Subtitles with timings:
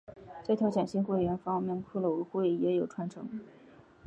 [0.43, 3.29] 在挑选新会员方面骷髅会也有传统。